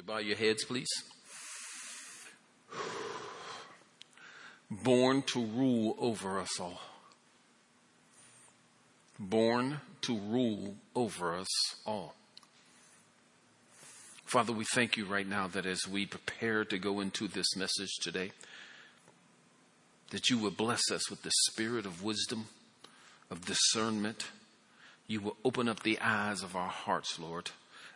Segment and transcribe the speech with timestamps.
[0.00, 0.88] you bow your heads, please?
[4.70, 6.80] Born to rule over us all.
[9.18, 11.48] Born to rule over us
[11.84, 12.14] all.
[14.24, 17.92] Father, we thank you right now that as we prepare to go into this message
[18.00, 18.32] today,
[20.12, 22.46] that you will bless us with the spirit of wisdom,
[23.30, 24.28] of discernment.
[25.06, 27.50] You will open up the eyes of our hearts, Lord,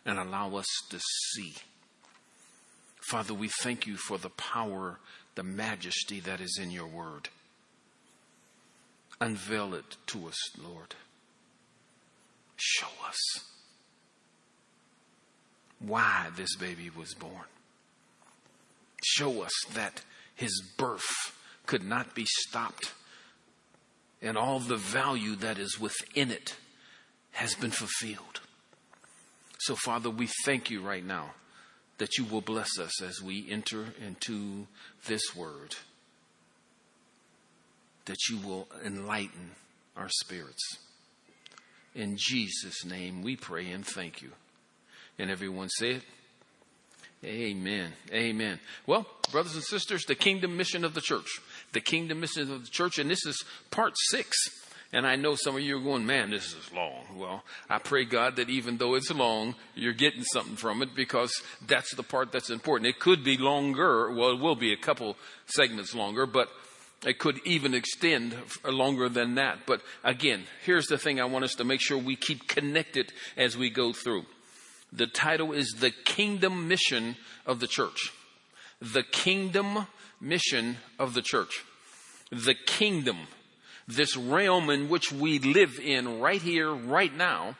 [0.05, 1.55] and allow us to see.
[3.09, 4.99] Father, we thank you for the power,
[5.35, 7.29] the majesty that is in your word.
[9.21, 10.95] Unveil it to us, Lord.
[12.57, 13.45] Show us
[15.79, 17.45] why this baby was born.
[19.03, 20.01] Show us that
[20.33, 22.93] his birth could not be stopped
[24.21, 26.55] and all the value that is within it
[27.33, 28.41] has been fulfilled.
[29.59, 31.31] So, Father, we thank you right now
[31.97, 34.67] that you will bless us as we enter into
[35.07, 35.75] this word,
[38.05, 39.51] that you will enlighten
[39.95, 40.77] our spirits.
[41.93, 44.31] In Jesus' name we pray and thank you.
[45.17, 46.03] And everyone say it.
[47.23, 47.93] Amen.
[48.11, 48.59] Amen.
[48.85, 51.39] Well, brothers and sisters, the kingdom mission of the church.
[51.71, 54.37] The kingdom mission of the church, and this is part six.
[54.93, 57.03] And I know some of you are going, man, this is long.
[57.17, 61.31] Well, I pray God that even though it's long, you're getting something from it because
[61.67, 62.89] that's the part that's important.
[62.89, 64.13] It could be longer.
[64.13, 66.49] Well, it will be a couple segments longer, but
[67.05, 69.65] it could even extend longer than that.
[69.65, 73.57] But again, here's the thing I want us to make sure we keep connected as
[73.57, 74.25] we go through.
[74.93, 78.13] The title is The Kingdom Mission of the Church.
[78.81, 79.87] The Kingdom
[80.21, 81.65] Mission of the Church.
[82.31, 83.17] The kingdom,
[83.87, 87.55] this realm in which we live in right here, right now,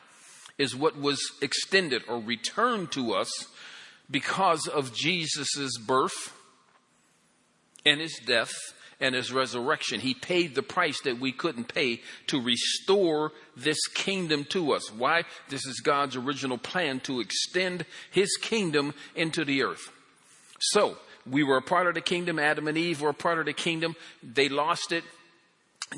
[0.58, 3.30] is what was extended or returned to us
[4.10, 6.32] because of Jesus' birth
[7.84, 8.52] and his death
[9.00, 10.00] and his resurrection.
[10.00, 14.90] He paid the price that we couldn't pay to restore this kingdom to us.
[14.92, 15.24] Why?
[15.48, 19.92] This is God's original plan to extend his kingdom into the earth.
[20.58, 20.96] So,
[21.28, 22.38] we were a part of the kingdom.
[22.38, 23.96] Adam and Eve were a part of the kingdom.
[24.22, 25.04] They lost it.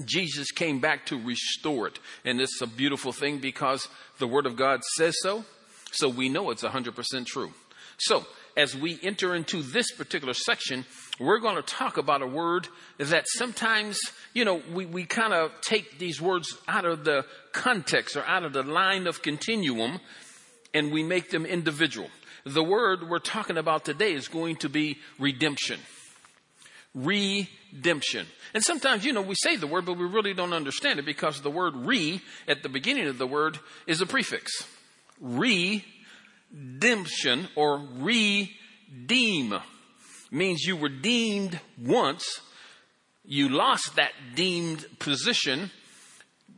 [0.05, 1.99] Jesus came back to restore it.
[2.25, 3.89] And it's a beautiful thing because
[4.19, 5.45] the Word of God says so.
[5.93, 7.53] So we know it's 100% true.
[7.99, 8.27] So,
[8.57, 10.85] as we enter into this particular section,
[11.21, 12.67] we're going to talk about a word
[12.99, 14.01] that sometimes,
[14.35, 18.45] you know, we, we kind of take these words out of the context or out
[18.45, 20.01] of the line of continuum
[20.75, 22.09] and we make them individual.
[22.45, 25.81] The word we're talking about today is going to be redemption.
[26.95, 28.27] Redemption.
[28.55, 31.43] And sometimes, you know, we say the word, but we really don't understand it because
[31.43, 34.67] the word re at the beginning of the word is a prefix.
[35.21, 35.89] Redemption
[37.55, 39.55] or redeem
[40.31, 42.41] means you were deemed once,
[43.25, 45.71] you lost that deemed position.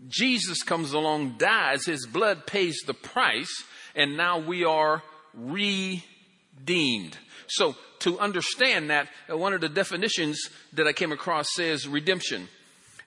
[0.08, 3.64] Jesus comes along, dies, his blood pays the price,
[3.94, 5.02] and now we are
[5.34, 7.18] redeemed.
[7.50, 10.41] So, to understand that, uh, one of the definitions
[10.72, 12.49] that I came across says redemption,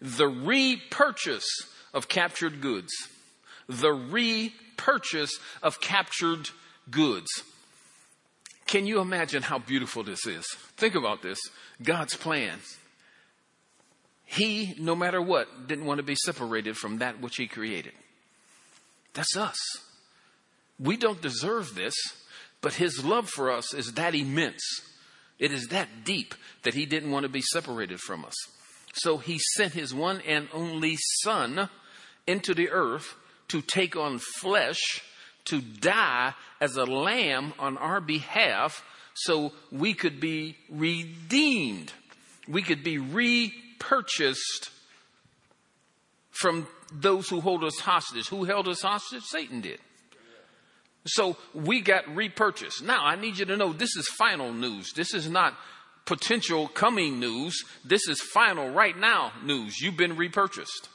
[0.01, 1.47] the repurchase
[1.93, 2.91] of captured goods.
[3.67, 6.49] The repurchase of captured
[6.89, 7.29] goods.
[8.65, 10.45] Can you imagine how beautiful this is?
[10.77, 11.39] Think about this
[11.81, 12.59] God's plan.
[14.25, 17.93] He, no matter what, didn't want to be separated from that which He created.
[19.13, 19.57] That's us.
[20.79, 21.93] We don't deserve this,
[22.63, 24.63] but His love for us is that immense.
[25.37, 28.33] It is that deep that He didn't want to be separated from us.
[28.93, 31.69] So He sent His one and only Son
[32.25, 33.15] into the earth
[33.49, 34.79] to take on flesh
[35.45, 38.81] to die as a lamb on our behalf
[39.13, 41.91] so we could be redeemed.
[42.47, 44.69] We could be repurchased
[46.31, 48.29] from those who hold us hostage.
[48.29, 49.23] Who held us hostage?
[49.23, 49.79] Satan did.
[51.05, 52.83] So we got repurchased.
[52.83, 54.93] Now I need you to know this is final news.
[54.93, 55.53] This is not
[56.05, 57.63] potential coming news.
[57.83, 59.79] This is final right now news.
[59.81, 60.89] You've been repurchased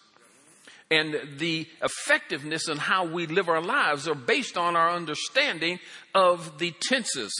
[0.91, 5.79] and the effectiveness and how we live our lives are based on our understanding
[6.15, 7.33] of the tenses.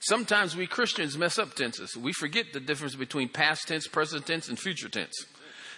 [0.00, 1.96] Sometimes we Christians mess up tenses.
[1.96, 5.26] We forget the difference between past tense, present tense, and future tense.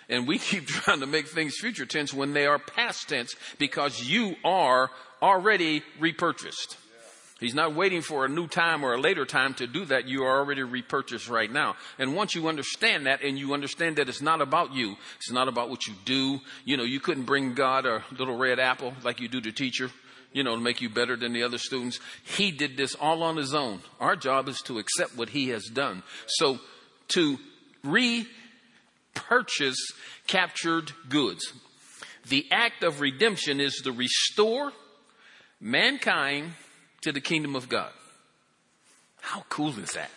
[0.08, 4.02] And we keep trying to make things future tense when they are past tense because
[4.02, 4.90] you are
[5.22, 6.78] already repurchased.
[7.40, 10.06] He's not waiting for a new time or a later time to do that.
[10.08, 11.76] You are already repurchased right now.
[11.98, 15.48] And once you understand that and you understand that it's not about you, it's not
[15.48, 16.40] about what you do.
[16.64, 19.90] You know, you couldn't bring God a little red apple like you do the teacher.
[20.34, 22.00] you know, to make you better than the other students.
[22.24, 23.80] He did this all on his own.
[24.00, 26.02] Our job is to accept what he has done.
[26.26, 26.58] So
[27.08, 27.38] to
[27.84, 28.32] repurchase
[30.26, 31.52] captured goods.
[32.28, 34.72] The act of redemption is to restore
[35.60, 36.52] mankind
[37.02, 37.92] to the kingdom of God.
[39.20, 40.10] How cool is that?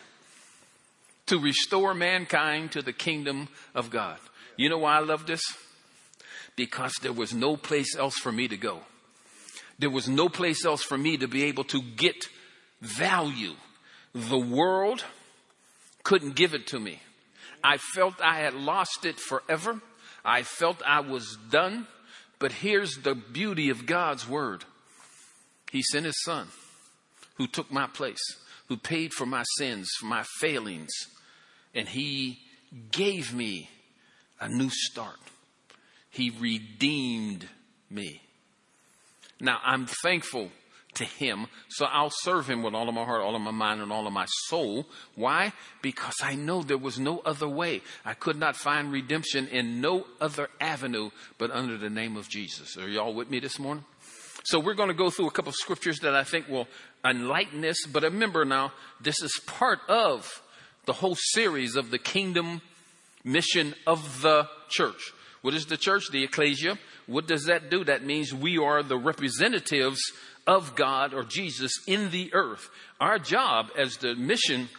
[1.27, 4.17] To restore mankind to the kingdom of God.
[4.57, 5.41] You know why I love this?
[6.55, 8.81] Because there was no place else for me to go.
[9.79, 12.27] There was no place else for me to be able to get
[12.81, 13.53] value.
[14.13, 15.05] The world
[16.03, 16.99] couldn't give it to me.
[17.63, 19.81] I felt I had lost it forever.
[20.25, 21.87] I felt I was done.
[22.39, 24.63] But here's the beauty of God's word
[25.77, 26.47] He sent His Son
[27.35, 28.35] who took my place,
[28.67, 30.89] who paid for my sins, for my failings,
[31.75, 32.39] and He
[32.89, 33.69] gave me
[34.39, 35.19] a new start.
[36.09, 37.47] He redeemed
[37.91, 38.23] me.
[39.39, 40.49] Now, I'm thankful
[40.95, 43.79] to Him, so I'll serve Him with all of my heart, all of my mind,
[43.79, 44.87] and all of my soul.
[45.13, 45.53] Why?
[45.83, 47.83] Because I know there was no other way.
[48.03, 52.77] I could not find redemption in no other avenue but under the name of Jesus.
[52.79, 53.85] Are y'all with me this morning?
[54.47, 56.69] So we're going to go through a couple of scriptures that I think will
[57.03, 57.85] enlighten this.
[57.85, 58.71] But remember now,
[59.01, 60.41] this is part of
[60.85, 62.61] the whole series of the kingdom
[63.25, 65.11] mission of the church.
[65.41, 66.11] What is the church?
[66.11, 66.79] The ecclesia.
[67.07, 67.83] What does that do?
[67.83, 69.99] That means we are the representatives
[70.47, 72.69] of God or Jesus in the earth.
[73.01, 74.69] Our job as the mission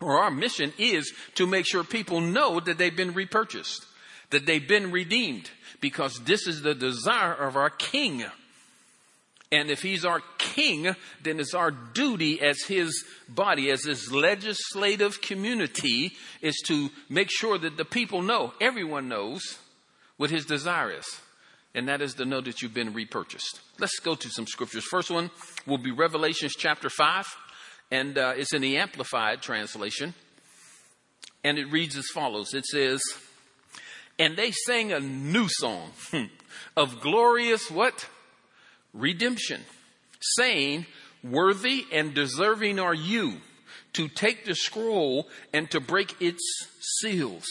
[0.00, 3.84] or our mission is to make sure people know that they've been repurchased,
[4.30, 5.50] that they've been redeemed,
[5.82, 8.24] because this is the desire of our King.
[9.52, 15.20] And if he's our king, then it's our duty as his body, as his legislative
[15.20, 19.58] community, is to make sure that the people know, everyone knows
[20.16, 21.04] what his desire is.
[21.74, 23.60] And that is to know that you've been repurchased.
[23.78, 24.84] Let's go to some scriptures.
[24.84, 25.30] First one
[25.66, 27.26] will be Revelations chapter 5,
[27.90, 30.14] and uh, it's in the Amplified translation.
[31.42, 33.02] And it reads as follows It says,
[34.18, 35.90] And they sang a new song
[36.76, 38.08] of glorious what?
[38.94, 39.60] Redemption,
[40.20, 40.86] saying,
[41.22, 43.40] Worthy and deserving are you
[43.94, 46.42] to take the scroll and to break its
[47.00, 47.46] seals.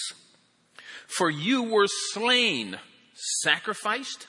[1.08, 2.78] For you were slain,
[3.42, 4.28] sacrificed,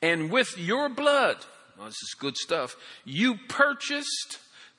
[0.00, 1.36] and with your blood,
[1.76, 4.38] well, this is good stuff, you purchased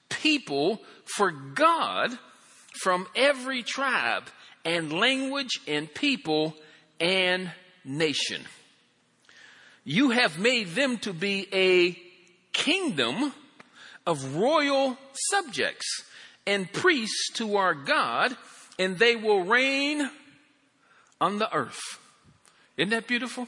[0.09, 0.81] people
[1.17, 2.17] for God
[2.81, 4.23] from every tribe
[4.65, 6.55] and language and people
[6.99, 7.51] and
[7.85, 8.43] nation.
[9.83, 11.97] You have made them to be a
[12.53, 13.33] kingdom
[14.05, 14.97] of royal
[15.31, 16.03] subjects
[16.45, 18.35] and priests to our God,
[18.79, 20.09] and they will reign
[21.19, 21.99] on the earth.
[22.77, 23.47] Isn't that beautiful?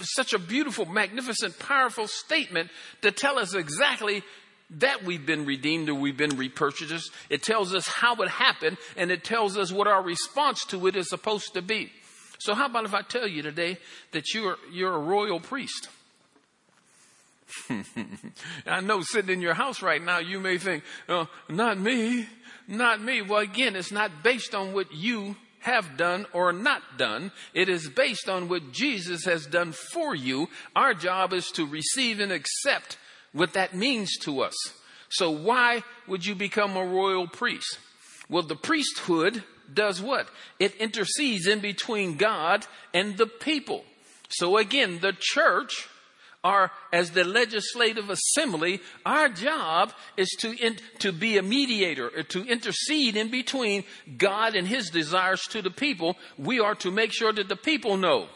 [0.00, 2.70] Such a beautiful, magnificent, powerful statement
[3.02, 4.22] to tell us exactly
[4.70, 7.10] that we've been redeemed or we've been repurchased.
[7.30, 10.96] It tells us how it happened and it tells us what our response to it
[10.96, 11.92] is supposed to be.
[12.38, 13.78] So how about if I tell you today
[14.12, 15.88] that you're, you're a royal priest?
[18.66, 22.26] I know sitting in your house right now, you may think, oh, not me,
[22.66, 23.22] not me.
[23.22, 27.32] Well, again, it's not based on what you have done or not done.
[27.54, 30.48] It is based on what Jesus has done for you.
[30.76, 32.98] Our job is to receive and accept
[33.32, 34.54] what that means to us.
[35.10, 37.78] So why would you become a royal priest?
[38.28, 40.28] Well, the priesthood does what?
[40.58, 43.84] It intercedes in between God and the people.
[44.28, 45.88] So again, the church
[46.44, 52.22] are as the legislative assembly, our job is to, in, to be a mediator, uh,
[52.28, 53.84] to intercede in between
[54.16, 56.16] God and his desires to the people.
[56.38, 58.28] We are to make sure that the people know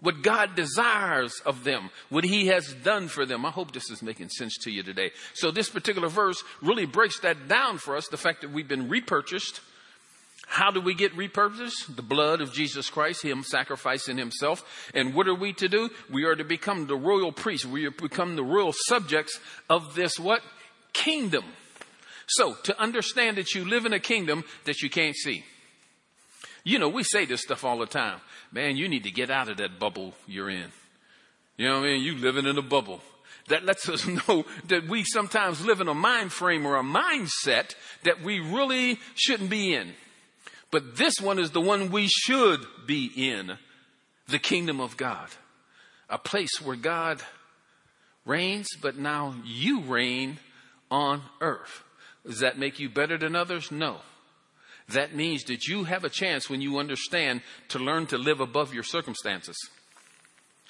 [0.00, 3.44] what God desires of them, what He has done for them.
[3.44, 5.10] I hope this is making sense to you today.
[5.34, 8.88] So, this particular verse really breaks that down for us the fact that we've been
[8.88, 9.60] repurchased,
[10.48, 11.94] how do we get repurposed?
[11.94, 14.90] The blood of Jesus Christ, Him sacrificing Himself.
[14.94, 15.90] And what are we to do?
[16.10, 17.66] We are to become the royal priests.
[17.66, 19.38] We become the royal subjects
[19.68, 20.40] of this what?
[20.94, 21.44] Kingdom.
[22.28, 25.44] So, to understand that you live in a kingdom that you can't see.
[26.64, 28.20] You know, we say this stuff all the time.
[28.50, 30.72] Man, you need to get out of that bubble you're in.
[31.58, 32.02] You know what I mean?
[32.02, 33.02] You living in a bubble.
[33.48, 37.74] That lets us know that we sometimes live in a mind frame or a mindset
[38.04, 39.92] that we really shouldn't be in.
[40.70, 43.58] But this one is the one we should be in
[44.28, 45.28] the kingdom of God,
[46.10, 47.22] a place where God
[48.26, 50.38] reigns, but now you reign
[50.90, 51.82] on earth.
[52.26, 53.70] Does that make you better than others?
[53.70, 53.98] No.
[54.90, 58.74] That means that you have a chance when you understand to learn to live above
[58.74, 59.56] your circumstances.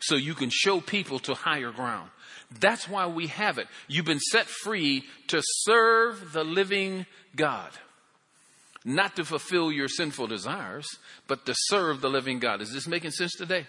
[0.01, 2.11] so you can show people to higher ground.
[2.61, 3.67] That's why we have it.
[3.89, 7.71] You've been set free to serve the living God.
[8.89, 10.87] Not to fulfill your sinful desires,
[11.27, 12.63] but to serve the living God.
[12.63, 13.67] Is this making sense today?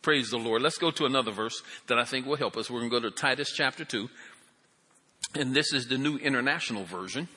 [0.00, 0.62] Praise the Lord.
[0.62, 2.70] Let's go to another verse that I think will help us.
[2.70, 4.08] We're going to go to Titus chapter 2.
[5.34, 7.28] And this is the New International Version.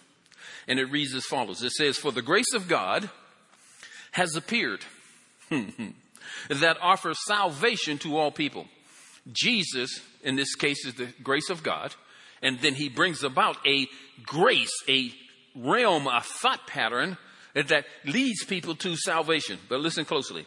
[0.66, 3.10] And it reads as follows It says, For the grace of God
[4.12, 4.86] has appeared
[5.50, 8.66] that offers salvation to all people.
[9.30, 11.94] Jesus, in this case, is the grace of God.
[12.42, 13.90] And then he brings about a
[14.24, 15.12] grace, a
[15.56, 17.18] realm, a thought pattern
[17.54, 19.60] that leads people to salvation.
[19.68, 20.46] But listen closely.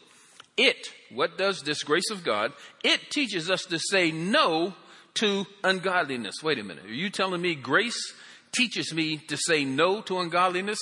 [0.56, 2.52] It, what does this grace of God?
[2.85, 4.75] It teaches us to say no
[5.14, 6.42] to ungodliness.
[6.42, 6.85] Wait a minute.
[6.85, 8.14] Are you telling me grace
[8.52, 10.78] teaches me to say no to ungodliness?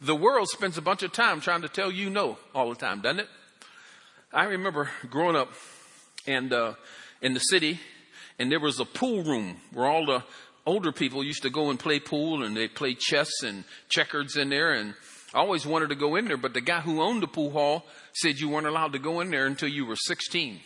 [0.00, 3.00] The world spends a bunch of time trying to tell you no all the time,
[3.00, 3.28] doesn't it?
[4.32, 5.52] I remember growing up
[6.26, 6.74] and uh,
[7.20, 7.78] in the city,
[8.38, 10.24] and there was a pool room where all the
[10.66, 14.50] older people used to go and play pool, and they play chess and checkers in
[14.50, 14.72] there.
[14.72, 14.94] And
[15.34, 17.84] I always wanted to go in there, but the guy who owned the pool hall
[18.12, 20.60] said you weren't allowed to go in there until you were 16.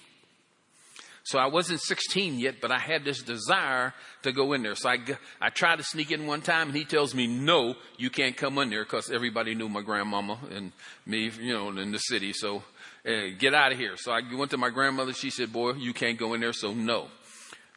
[1.27, 4.77] So I wasn't 16 yet, but I had this desire to go in there.
[4.77, 4.99] So I,
[5.41, 8.59] I tried to sneak in one time and he tells me, no, you can't come
[8.59, 10.71] in there because everybody knew my grandmama and
[11.05, 12.33] me, you know, in the city.
[12.33, 12.63] So
[13.05, 13.97] uh, get out of here.
[13.97, 15.13] So I went to my grandmother.
[15.13, 16.53] She said, boy, you can't go in there.
[16.53, 17.09] So no.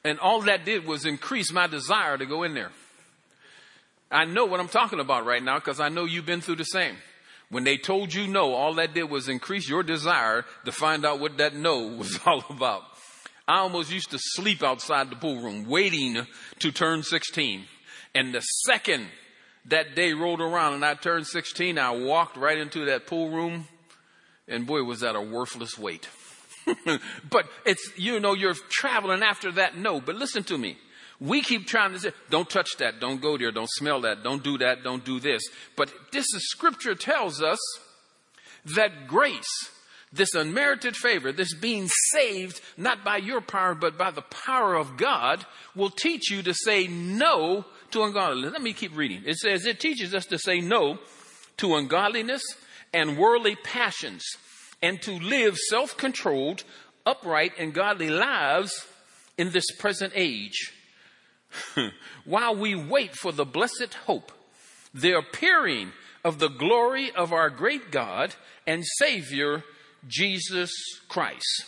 [0.04, 2.72] And all that did was increase my desire to go in there.
[4.12, 6.64] I know what I'm talking about right now because I know you've been through the
[6.64, 6.96] same.
[7.50, 11.20] When they told you no, all that did was increase your desire to find out
[11.20, 12.84] what that no was all about.
[13.48, 16.26] I almost used to sleep outside the pool room waiting
[16.60, 17.66] to turn 16.
[18.14, 19.08] And the second
[19.66, 23.68] that day rolled around and I turned 16, I walked right into that pool room
[24.50, 26.10] and boy, was that a worthless wait.
[27.30, 30.78] but it's, you know, you're traveling after that no, but listen to me.
[31.20, 34.44] We keep trying to say, don't touch that, don't go there, don't smell that, don't
[34.44, 35.42] do that, don't do this.
[35.76, 37.60] But this is scripture tells us
[38.66, 39.70] that grace
[40.12, 44.98] this unmerited favor, this being saved not by your power, but by the power of
[44.98, 45.46] God,
[45.76, 48.52] will teach you to say no to ungodliness.
[48.52, 49.24] Let me keep reading.
[49.26, 50.98] It says it teaches us to say no
[51.58, 52.42] to ungodliness
[52.94, 54.24] and worldly passions
[54.82, 56.64] and to live self controlled,
[57.06, 58.86] upright, and godly lives
[59.38, 60.74] in this present age.
[62.26, 64.32] While we wait for the blessed hope,
[64.94, 65.92] the appearing
[66.24, 68.36] of the glory of our great God
[68.68, 69.64] and Savior
[70.08, 70.72] Jesus
[71.08, 71.66] Christ,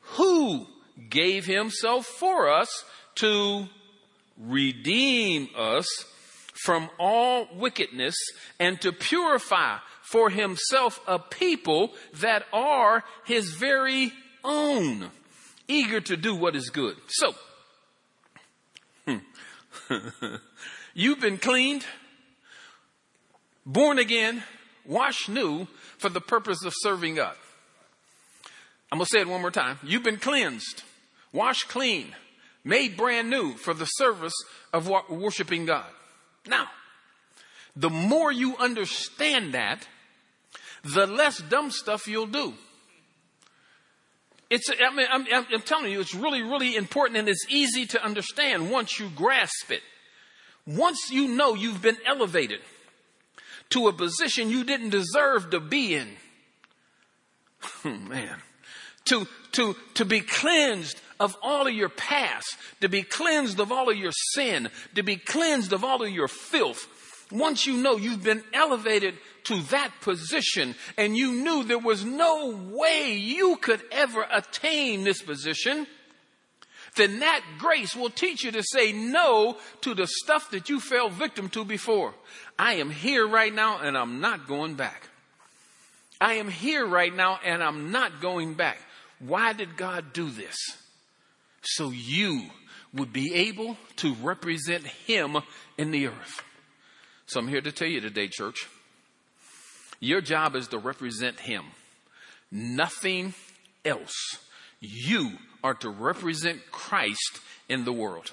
[0.00, 0.66] who
[1.08, 2.84] gave himself for us
[3.16, 3.66] to
[4.38, 5.86] redeem us
[6.64, 8.14] from all wickedness
[8.58, 9.78] and to purify
[10.10, 14.12] for himself a people that are his very
[14.42, 15.08] own,
[15.68, 16.96] eager to do what is good.
[17.06, 17.34] So,
[19.06, 19.18] hmm.
[20.94, 21.86] you've been cleaned,
[23.64, 24.42] born again,
[24.84, 27.36] washed new, for the purpose of serving God.
[28.90, 29.78] I'm going to say it one more time.
[29.84, 30.82] You've been cleansed,
[31.32, 32.16] washed clean,
[32.64, 34.34] made brand new for the service
[34.72, 35.86] of worshiping God.
[36.48, 36.66] Now,
[37.76, 39.86] the more you understand that,
[40.84, 42.54] the less dumb stuff you'll do.
[44.48, 48.04] It's, I mean, I'm, I'm, telling you, it's really, really important and it's easy to
[48.04, 49.82] understand once you grasp it.
[50.66, 52.60] Once you know you've been elevated,
[53.70, 56.08] to a position you didn't deserve to be in.
[57.84, 58.36] Oh, man.
[59.06, 63.90] To, to, to be cleansed of all of your past, to be cleansed of all
[63.90, 66.86] of your sin, to be cleansed of all of your filth.
[67.30, 72.50] Once you know you've been elevated to that position and you knew there was no
[72.72, 75.86] way you could ever attain this position,
[76.96, 81.08] then that grace will teach you to say no to the stuff that you fell
[81.08, 82.14] victim to before.
[82.58, 85.08] I am here right now and I'm not going back.
[86.20, 88.78] I am here right now and I'm not going back.
[89.20, 90.56] Why did God do this?
[91.62, 92.50] So you
[92.92, 95.38] would be able to represent Him
[95.78, 96.42] in the earth.
[97.30, 98.68] So I'm here to tell you today, church,
[100.00, 101.64] your job is to represent Him.
[102.50, 103.34] Nothing
[103.84, 104.16] else.
[104.80, 108.32] You are to represent Christ in the world.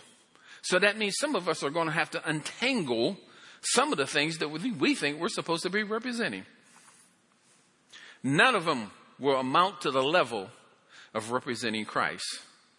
[0.64, 3.18] So that means some of us are going to have to untangle
[3.62, 6.46] some of the things that we think we're supposed to be representing.
[8.24, 8.90] None of them
[9.20, 10.50] will amount to the level
[11.14, 12.26] of representing Christ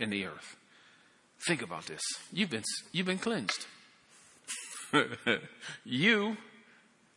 [0.01, 0.57] in the earth.
[1.47, 2.03] Think about this.
[2.33, 3.67] You've been, you've been cleansed.
[5.85, 6.37] you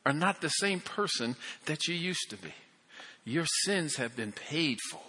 [0.05, 1.35] are not the same person
[1.65, 2.53] that you used to be.
[3.23, 4.99] Your sins have been paid for.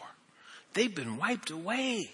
[0.74, 2.10] they've been wiped away.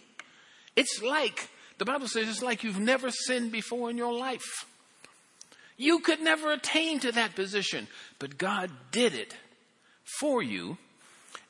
[0.77, 4.67] It's like, the Bible says, it's like you've never sinned before in your life.
[5.77, 7.87] You could never attain to that position,
[8.19, 9.35] but God did it
[10.19, 10.77] for you.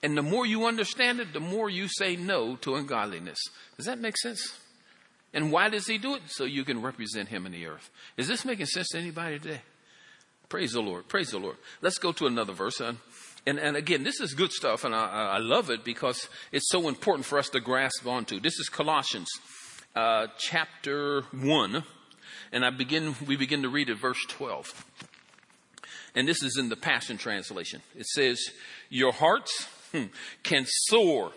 [0.02, 3.38] And the more you understand it, the more you say no to ungodliness.
[3.76, 4.59] Does that make sense?
[5.35, 6.23] And why does he do it?
[6.26, 7.90] So you can represent him in the earth.
[8.16, 9.61] Is this making sense to anybody today?
[10.49, 11.08] Praise the Lord.
[11.08, 11.56] Praise the Lord.
[11.82, 12.80] Let's go to another verse.
[12.80, 12.97] And,
[13.58, 17.26] and again, this is good stuff, and I, I, love it because it's so important
[17.26, 18.40] for us to grasp onto.
[18.40, 19.28] This is Colossians
[19.94, 21.85] uh, chapter 1,
[22.52, 24.87] and I begin, we begin to read at verse 12.
[26.14, 27.82] And this is in the Passion Translation.
[27.94, 28.40] It says,
[28.88, 30.04] Your hearts hmm,
[30.42, 31.32] can soar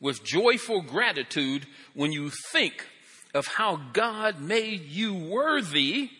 [0.00, 2.86] with joyful gratitude when you think
[3.34, 6.10] of how God made you worthy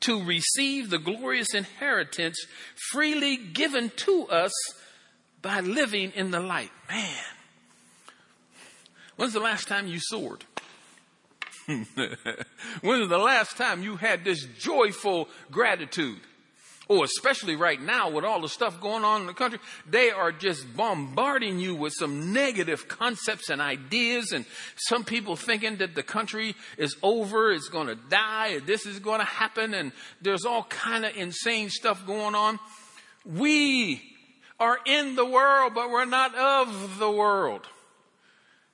[0.00, 2.38] to receive the glorious inheritance
[2.90, 4.52] freely given to us
[5.42, 6.70] by living in the light.
[6.88, 7.24] Man,
[9.16, 10.44] when's the last time you soared?
[11.66, 16.20] when was the last time you had this joyful gratitude?
[16.90, 20.32] Oh, especially right now with all the stuff going on in the country, they are
[20.32, 26.02] just bombarding you with some negative concepts and ideas and some people thinking that the
[26.02, 29.92] country is over, it's going to die, this is going to happen and
[30.22, 32.58] there's all kind of insane stuff going on.
[33.26, 34.02] We
[34.58, 37.66] are in the world, but we're not of the world.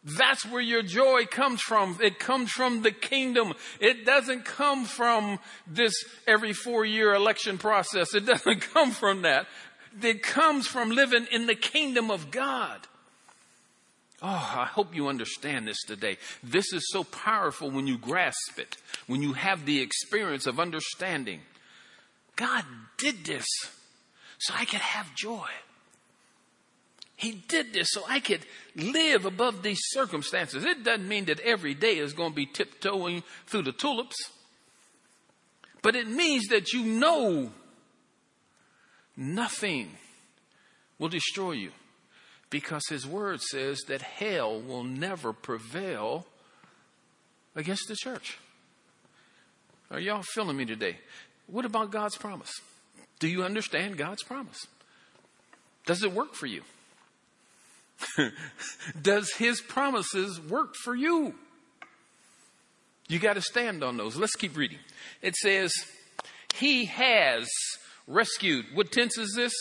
[0.05, 1.99] That's where your joy comes from.
[2.03, 3.55] It comes from the kingdom.
[3.81, 5.95] It doesn't come from this
[6.27, 8.15] every four year election process.
[8.15, 9.47] It doesn't come from that.
[10.03, 12.81] It comes from living in the kingdom of God.
[14.23, 16.19] Oh, I hope you understand this today.
[16.43, 21.41] This is so powerful when you grasp it, when you have the experience of understanding.
[22.37, 22.65] God
[22.97, 23.47] did this
[24.39, 25.49] so I could have joy.
[27.25, 28.45] He did this so I could
[28.77, 30.63] live above these circumstances.
[30.63, 34.15] It doesn't mean that every day is going to be tiptoeing through the tulips,
[35.81, 37.51] but it means that you know
[39.17, 39.93] nothing
[40.99, 41.71] will destroy you
[42.51, 46.27] because His Word says that hell will never prevail
[47.57, 48.37] against the church.
[49.91, 50.99] Are y'all feeling me today?
[51.47, 52.53] What about God's promise?
[53.19, 54.67] Do you understand God's promise?
[55.87, 56.61] Does it work for you?
[59.03, 61.35] Does his promises work for you?
[63.09, 64.17] You got to stand on those.
[64.17, 64.79] Let's keep reading.
[65.21, 65.73] It says,
[66.55, 67.49] He has
[68.07, 68.67] rescued.
[68.75, 69.53] What tense is this?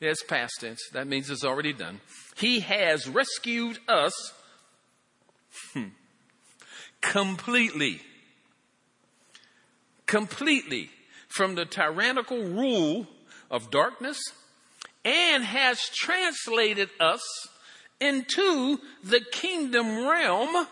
[0.00, 0.80] It's past tense.
[0.92, 2.00] That means it's already done.
[2.36, 4.12] He has rescued us
[7.00, 8.00] completely.
[10.06, 10.90] Completely
[11.28, 13.06] from the tyrannical rule
[13.50, 14.20] of darkness
[15.04, 17.22] and has translated us
[18.00, 20.66] into the kingdom realm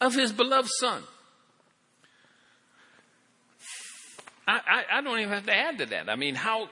[0.00, 1.02] of his beloved son.
[4.46, 6.10] I, I, I, don't even have to add to that.
[6.10, 6.68] I mean, how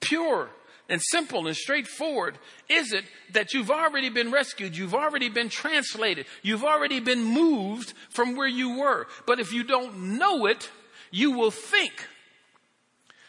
[0.00, 0.50] pure
[0.90, 6.26] and simple and straightforward is it that you've already been rescued, you've already been translated,
[6.42, 9.06] you've already been moved from where you were.
[9.26, 10.70] But if you don't know it,
[11.10, 12.06] you will think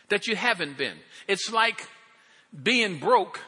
[0.10, 0.98] that you haven't been.
[1.28, 1.88] It's like
[2.63, 3.39] being broke,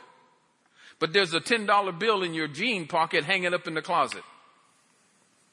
[1.00, 4.24] but there's a $10 bill in your jean pocket hanging up in the closet.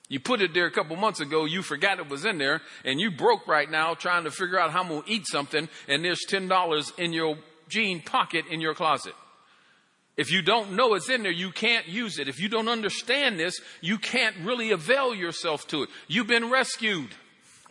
[0.09, 2.99] You put it there a couple months ago, you forgot it was in there, and
[2.99, 6.25] you broke right now trying to figure out how I'm to eat something, and there's
[6.29, 7.37] $10 in your
[7.69, 9.15] jean pocket in your closet.
[10.17, 12.27] If you don't know it's in there, you can't use it.
[12.27, 15.91] If you don't understand this, you can't really avail yourself to it.
[16.09, 17.11] You've been rescued.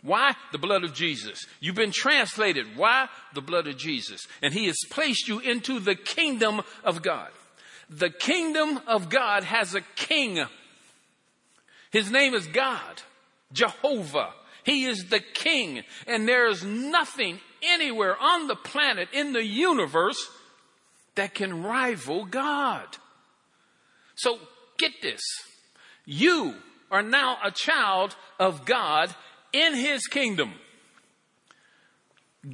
[0.02, 0.34] Why?
[0.52, 1.44] The blood of Jesus.
[1.60, 2.76] You've been translated.
[2.76, 3.08] Why?
[3.34, 4.26] The blood of Jesus.
[4.42, 7.30] And He has placed you into the kingdom of God.
[7.90, 10.44] The kingdom of God has a king.
[11.90, 13.02] His name is God,
[13.52, 14.30] Jehovah.
[14.64, 15.82] He is the king.
[16.06, 20.28] And there is nothing anywhere on the planet, in the universe,
[21.14, 22.86] that can rival God.
[24.16, 24.38] So
[24.78, 25.20] get this.
[26.04, 26.54] You
[26.90, 29.14] are now a child of God
[29.52, 30.52] in his kingdom.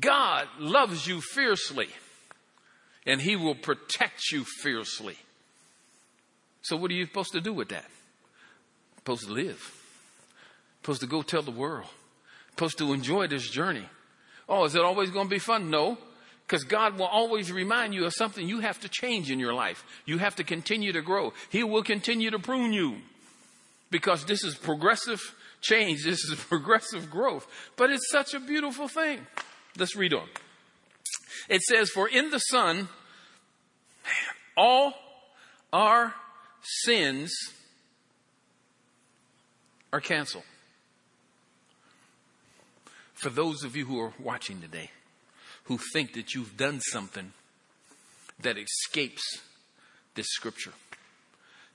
[0.00, 1.88] God loves you fiercely
[3.07, 5.16] and he will protect you fiercely.
[6.62, 7.85] So what are you supposed to do with that?
[8.96, 9.74] Supposed to live.
[10.80, 11.88] Supposed to go tell the world.
[12.50, 13.85] Supposed to enjoy this journey.
[14.48, 15.70] Oh, is it always going to be fun?
[15.70, 15.98] No.
[16.46, 19.85] Because God will always remind you of something you have to change in your life.
[20.04, 21.33] You have to continue to grow.
[21.50, 22.98] He will continue to prune you.
[23.94, 25.20] Because this is progressive
[25.61, 26.02] change.
[26.02, 27.46] This is progressive growth.
[27.76, 29.24] But it's such a beautiful thing.
[29.78, 30.26] Let's read on.
[31.48, 32.88] It says, For in the Son,
[34.57, 34.94] all
[35.72, 36.12] our
[36.61, 37.33] sins
[39.92, 40.42] are canceled.
[43.12, 44.90] For those of you who are watching today,
[45.66, 47.33] who think that you've done something
[48.40, 49.22] that escapes
[50.16, 50.72] this scripture,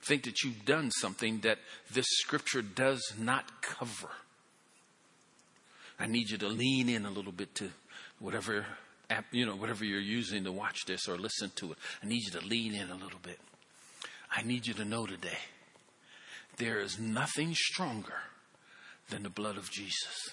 [0.02, 1.58] think that you've done something that
[1.92, 4.10] this scripture does not cover.
[5.98, 7.70] I need you to lean in a little bit to
[8.18, 8.64] whatever
[9.10, 11.78] app, you know, whatever you're using to watch this or listen to it.
[12.02, 13.38] I need you to lean in a little bit.
[14.30, 15.38] I need you to know today
[16.56, 18.20] there is nothing stronger
[19.08, 20.30] than the blood of Jesus.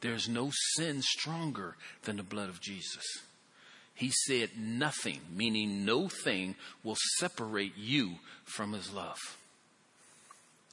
[0.00, 3.04] There's no sin stronger than the blood of Jesus.
[4.00, 8.14] He said, Nothing, meaning no thing, will separate you
[8.46, 9.18] from his love.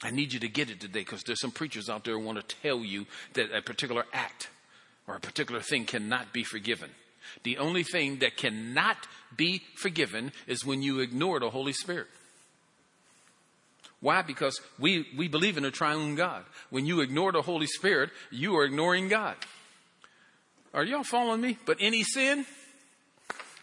[0.02, 2.38] I need you to get it today because there's some preachers out there who want
[2.38, 4.48] to tell you that a particular act
[5.06, 6.88] or a particular thing cannot be forgiven.
[7.42, 8.96] The only thing that cannot
[9.36, 12.06] be forgiven is when you ignore the Holy Spirit.
[14.00, 14.22] Why?
[14.22, 16.44] Because we, we believe in a triune God.
[16.70, 19.36] When you ignore the Holy Spirit, you are ignoring God.
[20.72, 21.58] Are y'all following me?
[21.66, 22.46] But any sin,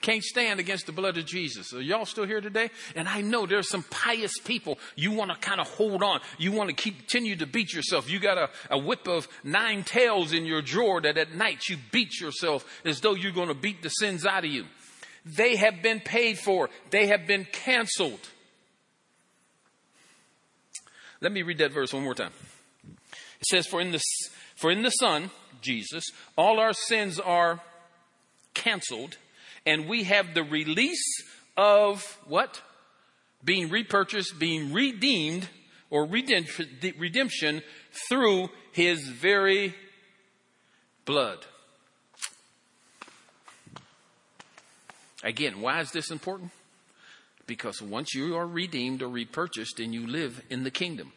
[0.02, 1.74] can't stand against the blood of Jesus.
[1.74, 2.70] Are y'all still here today?
[2.96, 4.78] And I know there's some pious people.
[4.96, 6.22] You want to kind of hold on.
[6.38, 8.10] You want to continue to beat yourself.
[8.10, 11.78] You got a, a whip of nine tails in your drawer that at night you
[11.92, 14.66] beat yourself as though you're going to beat the sins out of you.
[15.26, 16.70] They have been paid for.
[16.92, 18.20] They have been canceled.
[21.22, 22.34] Let me read that verse one more time.
[23.40, 24.02] It says, For in the,
[24.56, 25.32] for in the Son,
[25.62, 26.04] Jesus,
[26.38, 27.60] all our sins are
[28.54, 29.18] canceled
[29.66, 31.24] and we have the release
[31.58, 32.62] of what?
[33.44, 35.48] Being repurchased, being redeemed,
[35.90, 37.62] or redemption
[38.10, 39.76] through his very
[41.06, 41.46] blood.
[45.24, 46.52] Again, why is this important?
[47.48, 51.14] Because once you are redeemed or repurchased and you live in the kingdom,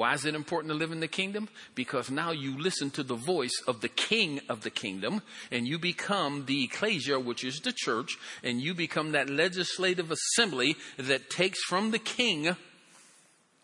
[0.00, 1.46] why is it important to live in the kingdom?
[1.74, 5.78] Because now you listen to the voice of the king of the kingdom and you
[5.78, 11.62] become the ecclesia, which is the church, and you become that legislative assembly that takes
[11.64, 12.56] from the king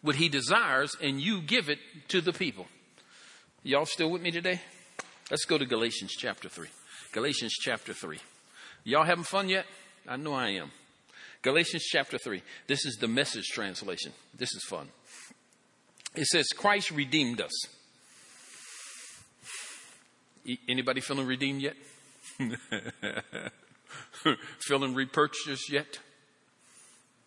[0.03, 2.67] what he desires and you give it to the people.
[3.63, 4.61] Y'all still with me today?
[5.31, 6.69] Let's go to Galatians chapter 3.
[7.13, 8.19] Galatians chapter 3.
[8.85, 9.65] Y'all having fun yet?
[10.07, 10.71] I know I am.
[11.41, 12.43] Galatians chapter 3.
[12.67, 14.13] This is the message translation.
[14.37, 14.89] This is fun.
[16.17, 17.53] It says, Christ redeemed us.
[20.69, 21.77] Anybody feeling redeemed yet?
[24.61, 25.99] feeling repurchased yet?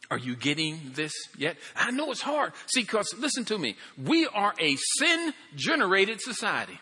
[0.09, 1.57] Are you getting this yet?
[1.75, 2.53] I know it's hard.
[2.67, 3.75] See, because listen to me.
[4.03, 6.79] We are a sin generated society.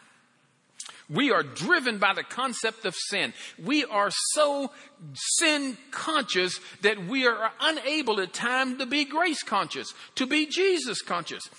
[1.10, 3.34] We are driven by the concept of sin.
[3.62, 4.72] We are so
[5.14, 11.02] sin conscious that we are unable at times to be grace conscious, to be Jesus
[11.02, 11.50] conscious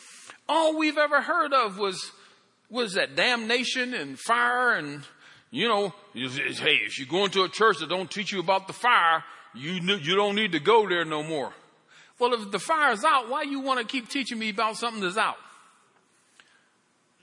[0.48, 2.10] all we've ever heard of was,
[2.70, 5.02] was that damnation and fire and,
[5.50, 8.72] you know, hey, if you go into a church that don't teach you about the
[8.72, 11.52] fire, you, you don't need to go there no more.
[12.18, 15.16] Well, if the fire's out, why you want to keep teaching me about something that's
[15.16, 15.36] out?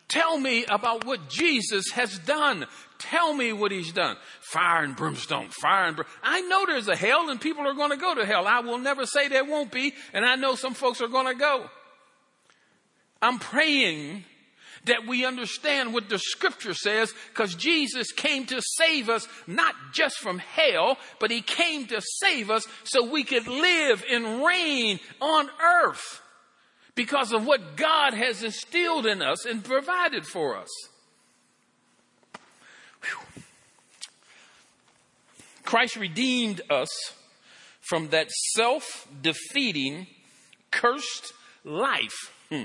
[0.07, 2.67] Tell me about what Jesus has done.
[2.99, 4.17] Tell me what he's done.
[4.39, 6.21] Fire and brimstone, fire and brimstone.
[6.23, 8.47] I know there's a hell and people are going to go to hell.
[8.47, 9.93] I will never say there won't be.
[10.13, 11.69] And I know some folks are going to go.
[13.21, 14.23] I'm praying
[14.85, 20.17] that we understand what the scripture says because Jesus came to save us not just
[20.17, 25.49] from hell, but he came to save us so we could live and reign on
[25.83, 26.21] earth
[26.93, 30.69] because of what God has instilled in us and provided for us.
[33.03, 33.43] Whew.
[35.63, 36.89] Christ redeemed us
[37.81, 40.07] from that self defeating,
[40.71, 42.63] cursed life Hmm.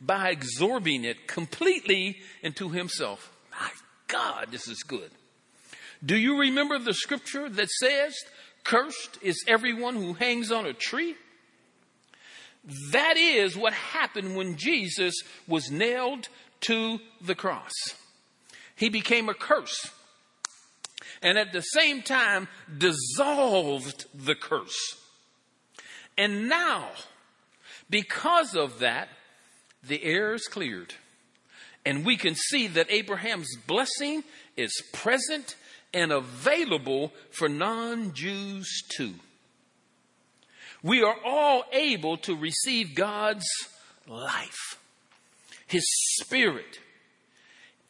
[0.00, 3.32] by absorbing it completely into himself.
[3.50, 3.70] My
[4.08, 5.10] God, this is good.
[6.04, 8.14] Do you remember the scripture that says,
[8.64, 11.14] Cursed is everyone who hangs on a tree?
[12.92, 15.14] That is what happened when Jesus
[15.48, 16.28] was nailed
[16.62, 17.72] to the cross.
[18.76, 19.90] He became a curse
[21.22, 24.96] and at the same time dissolved the curse.
[26.18, 26.90] And now,
[27.88, 29.08] because of that,
[29.82, 30.94] the air is cleared.
[31.84, 34.22] And we can see that Abraham's blessing
[34.56, 35.56] is present
[35.92, 39.14] and available for non Jews too.
[40.82, 43.46] We are all able to receive God's
[44.08, 44.78] life,
[45.66, 45.84] His
[46.20, 46.80] Spirit,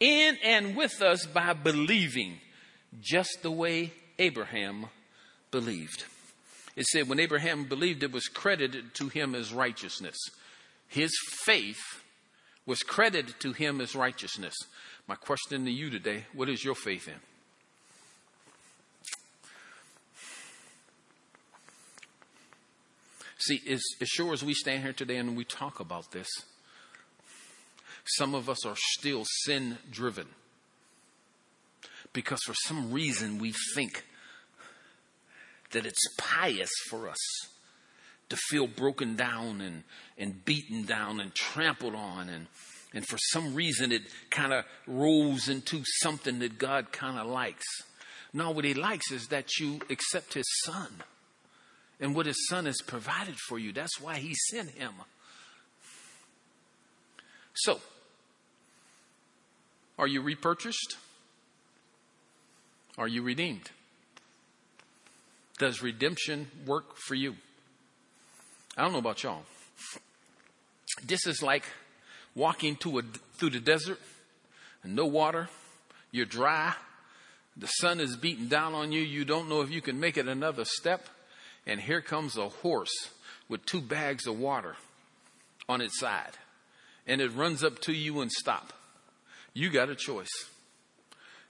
[0.00, 2.38] in and with us by believing
[3.00, 4.86] just the way Abraham
[5.50, 6.04] believed.
[6.76, 10.16] It said, when Abraham believed, it was credited to him as righteousness.
[10.92, 12.02] His faith
[12.66, 14.52] was credited to him as righteousness.
[15.08, 17.14] My question to you today what is your faith in?
[23.38, 26.28] See, as, as sure as we stand here today and we talk about this,
[28.04, 30.26] some of us are still sin driven
[32.12, 34.04] because for some reason we think
[35.70, 37.51] that it's pious for us
[38.32, 39.82] to feel broken down and,
[40.16, 42.46] and beaten down and trampled on and
[42.94, 47.64] and for some reason it kind of rolls into something that God kind of likes.
[48.34, 50.88] No, what he likes is that you accept his son
[52.00, 53.72] and what his son has provided for you.
[53.72, 54.92] That's why he sent him.
[57.54, 57.80] So,
[59.98, 60.96] are you repurchased?
[62.98, 63.70] Are you redeemed?
[65.58, 67.36] Does redemption work for you?
[68.76, 69.42] I don't know about y'all.
[71.04, 71.64] This is like
[72.34, 73.02] walking to a,
[73.34, 73.98] through the desert
[74.82, 75.48] and no water.
[76.10, 76.74] You're dry.
[77.56, 79.00] The sun is beating down on you.
[79.00, 81.06] You don't know if you can make it another step.
[81.66, 83.10] And here comes a horse
[83.48, 84.76] with two bags of water
[85.68, 86.32] on its side.
[87.06, 88.72] And it runs up to you and stop.
[89.54, 90.30] You got a choice.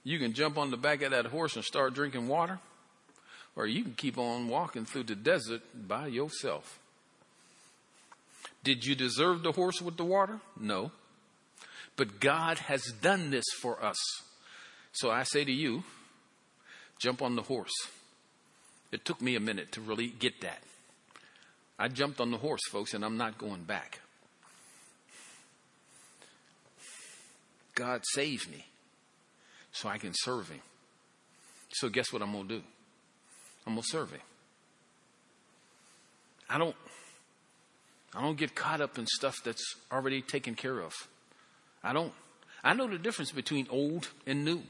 [0.03, 2.59] You can jump on the back of that horse and start drinking water,
[3.55, 6.79] or you can keep on walking through the desert by yourself.
[8.63, 10.39] Did you deserve the horse with the water?
[10.59, 10.91] No.
[11.95, 13.97] But God has done this for us.
[14.93, 15.83] So I say to you,
[16.99, 17.73] jump on the horse.
[18.91, 20.61] It took me a minute to really get that.
[21.77, 23.99] I jumped on the horse, folks, and I'm not going back.
[27.75, 28.65] God saved me
[29.71, 30.61] so I can serve Him.
[31.73, 32.63] So, guess what I'm going to do?
[33.65, 34.21] I'm going to serve Him.
[36.47, 36.75] I don't
[38.15, 40.93] I don't get caught up in stuff that's already taken care of.
[41.83, 42.13] I don't.
[42.63, 44.61] I know the difference between old and new.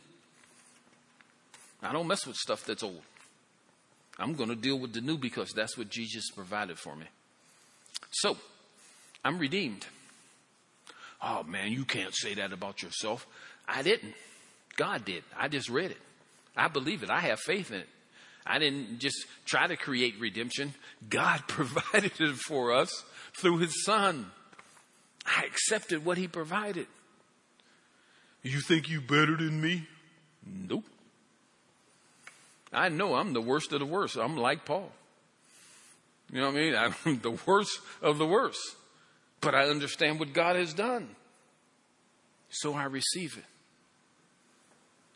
[1.82, 3.02] I don't mess with stuff that's old.
[4.18, 7.06] I'm going to deal with the new because that's what Jesus provided for me.
[8.12, 8.38] So,
[9.26, 9.86] I'm redeemed.
[11.22, 13.28] Oh man, you can't say that about yourself.
[13.68, 14.14] I didn't.
[14.76, 15.24] God did.
[15.38, 15.98] I just read it.
[16.56, 17.10] I believe it.
[17.10, 17.90] I have faith in it.
[18.46, 20.74] I didn't just try to create redemption.
[21.10, 23.04] God provided it for us
[23.38, 24.32] through his son.
[25.26, 26.88] I accepted what he provided.
[28.42, 29.88] You think you better than me?
[30.46, 30.84] Nope.
[32.74, 34.18] I know I'm the worst of the worst.
[34.18, 34.92] I'm like Paul.
[36.32, 36.76] You know what I mean?
[36.76, 38.60] I'm the worst of the worst.
[39.40, 41.16] But I understand what God has done.
[42.50, 43.46] So I receive it.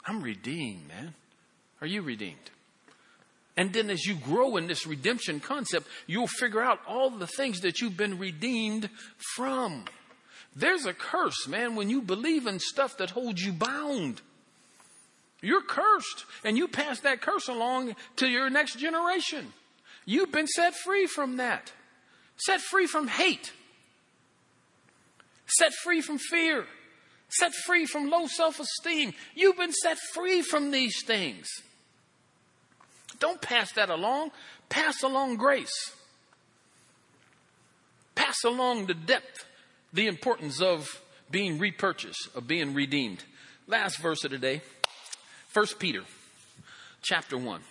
[0.05, 1.13] I'm redeemed, man.
[1.81, 2.51] Are you redeemed?
[3.57, 7.61] And then as you grow in this redemption concept, you'll figure out all the things
[7.61, 8.87] that you've been redeemed
[9.35, 9.85] from.
[10.55, 14.21] There's a curse, man, when you believe in stuff that holds you bound.
[15.41, 19.53] You're cursed, and you pass that curse along to your next generation.
[20.05, 21.71] You've been set free from that.
[22.37, 23.51] Set free from hate.
[25.47, 26.65] Set free from fear.
[27.29, 29.13] Set free from low self esteem.
[29.35, 31.47] You've been set free from these things.
[33.19, 34.31] Don't pass that along.
[34.69, 35.93] Pass along grace.
[38.15, 39.45] Pass along the depth,
[39.93, 43.23] the importance of being repurchased, of being redeemed.
[43.67, 44.61] Last verse of the day,
[45.53, 46.01] 1 Peter
[47.01, 47.61] chapter 1.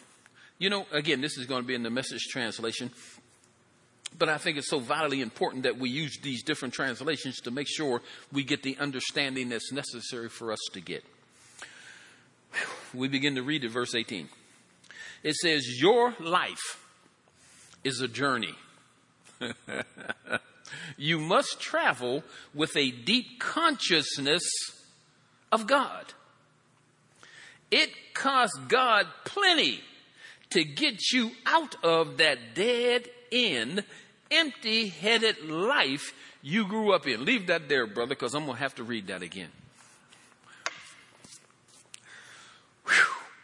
[0.59, 2.91] You know, again, this is going to be in the message translation,
[4.19, 7.69] but I think it's so vitally important that we use these different translations to make
[7.69, 8.01] sure
[8.33, 11.05] we get the understanding that's necessary for us to get.
[12.95, 14.29] We begin to read at verse 18.
[15.27, 16.81] It says, Your life
[17.83, 18.55] is a journey.
[20.97, 22.23] you must travel
[22.55, 24.45] with a deep consciousness
[25.51, 26.15] of God.
[27.73, 29.81] It cost God plenty
[30.51, 33.83] to get you out of that dead end,
[34.31, 37.25] empty headed life you grew up in.
[37.25, 39.51] Leave that there, brother, because I'm going to have to read that again.
[42.87, 42.95] Whew.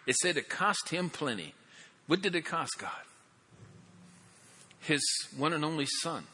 [0.07, 1.55] It said it cost him plenty
[2.12, 2.90] what did it cost God?
[4.81, 5.01] His
[5.35, 6.27] one and only Son.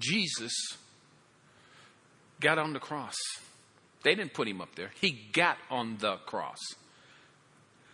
[0.00, 0.52] Jesus
[2.40, 3.14] got on the cross.
[4.02, 6.58] They didn't put him up there, he got on the cross.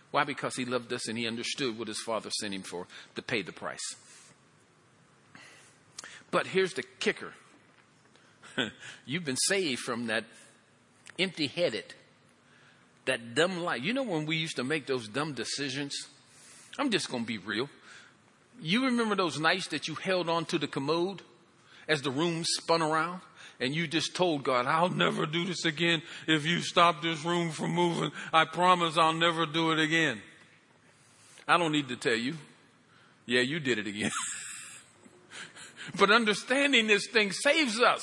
[0.09, 0.23] Why?
[0.23, 3.43] Because he loved us and he understood what his father sent him for to pay
[3.43, 3.95] the price.
[6.31, 7.33] But here's the kicker
[9.05, 10.23] you've been saved from that
[11.19, 11.93] empty headed,
[13.05, 13.81] that dumb life.
[13.81, 16.07] You know when we used to make those dumb decisions
[16.77, 17.69] I'm just going to be real.
[18.61, 21.21] You remember those nights that you held on to the commode
[21.87, 23.21] as the room spun around?
[23.59, 27.51] And you just told God, I'll never do this again if you stop this room
[27.51, 28.11] from moving.
[28.33, 30.19] I promise I'll never do it again.
[31.47, 32.37] I don't need to tell you.
[33.27, 34.11] Yeah, you did it again.
[35.99, 38.01] but understanding this thing saves us.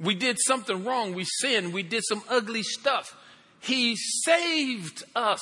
[0.00, 1.14] We did something wrong.
[1.14, 1.74] We sinned.
[1.74, 3.14] We did some ugly stuff.
[3.60, 5.40] He saved us.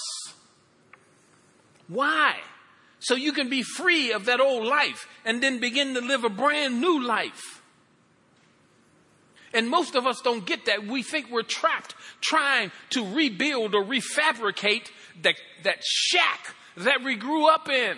[1.89, 2.37] Why?
[2.99, 6.29] So you can be free of that old life and then begin to live a
[6.29, 7.63] brand new life.
[9.55, 10.87] And most of us don't get that.
[10.87, 14.89] We think we're trapped trying to rebuild or refabricate
[15.23, 17.97] that, that shack that we grew up in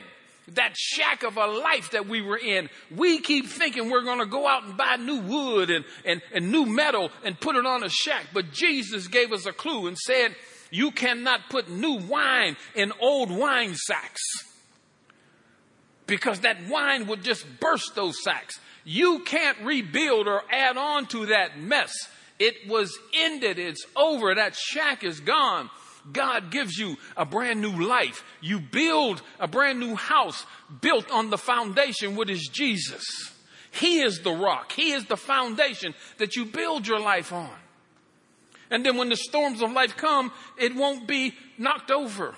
[0.55, 2.69] that shack of a life that we were in.
[2.95, 6.51] We keep thinking we're going to go out and buy new wood and, and, and
[6.51, 8.27] new metal and put it on a shack.
[8.33, 10.35] But Jesus gave us a clue and said,
[10.71, 14.23] you cannot put new wine in old wine sacks
[16.07, 18.59] because that wine would just burst those sacks.
[18.85, 21.93] You can't rebuild or add on to that mess.
[22.39, 23.59] It was ended.
[23.59, 24.35] It's over.
[24.35, 25.71] That shack is gone.
[26.13, 28.25] God gives you a brand new life.
[28.41, 30.45] You build a brand new house
[30.81, 33.05] built on the foundation, which is Jesus.
[33.71, 34.73] He is the rock.
[34.73, 37.51] He is the foundation that you build your life on.
[38.71, 42.35] And then when the storms of life come, it won't be knocked over.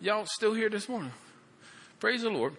[0.00, 1.12] Y'all still here this morning?
[1.98, 2.54] Praise the Lord.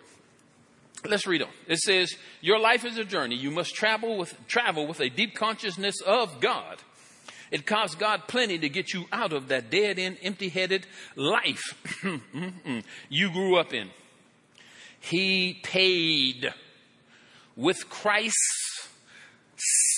[1.05, 1.49] Let's read on.
[1.67, 3.35] It says, Your life is a journey.
[3.35, 6.77] You must travel with, travel with a deep consciousness of God.
[7.51, 11.75] It cost God plenty to get you out of that dead end, empty headed life
[13.09, 13.89] you grew up in.
[14.99, 16.53] He paid
[17.55, 18.89] with Christ's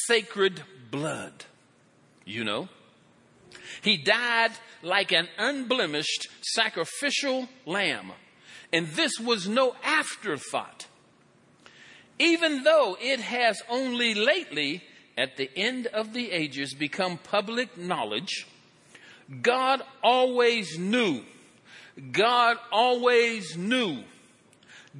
[0.07, 1.45] sacred blood.
[2.25, 2.69] You know,
[3.81, 4.51] He died
[4.83, 8.11] like an unblemished sacrificial lamb.
[8.71, 10.85] And this was no afterthought.
[12.19, 14.83] Even though it has only lately
[15.19, 18.47] at the end of the ages become public knowledge,
[19.41, 21.23] God always knew.
[22.13, 24.03] God always knew.